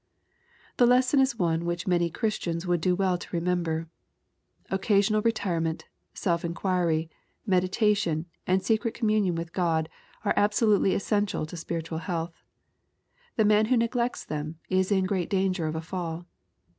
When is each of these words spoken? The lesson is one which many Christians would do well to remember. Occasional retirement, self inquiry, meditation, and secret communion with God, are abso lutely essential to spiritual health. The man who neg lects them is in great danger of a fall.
The 0.77 0.87
lesson 0.87 1.19
is 1.19 1.37
one 1.37 1.63
which 1.63 1.85
many 1.85 2.09
Christians 2.09 2.65
would 2.65 2.81
do 2.81 2.95
well 2.95 3.19
to 3.19 3.29
remember. 3.35 3.87
Occasional 4.71 5.21
retirement, 5.21 5.85
self 6.15 6.43
inquiry, 6.43 7.07
meditation, 7.45 8.25
and 8.47 8.63
secret 8.63 8.95
communion 8.95 9.35
with 9.35 9.53
God, 9.53 9.89
are 10.25 10.33
abso 10.33 10.63
lutely 10.69 10.95
essential 10.95 11.45
to 11.45 11.55
spiritual 11.55 11.99
health. 11.99 12.41
The 13.35 13.45
man 13.45 13.65
who 13.65 13.77
neg 13.77 13.93
lects 13.93 14.25
them 14.25 14.57
is 14.71 14.91
in 14.91 15.05
great 15.05 15.29
danger 15.29 15.67
of 15.67 15.75
a 15.75 15.81
fall. 15.81 16.25